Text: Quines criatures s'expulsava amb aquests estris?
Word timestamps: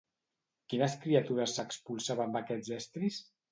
Quines 0.73 0.95
criatures 1.03 1.53
s'expulsava 1.59 2.27
amb 2.27 2.43
aquests 2.43 2.75
estris? 2.83 3.25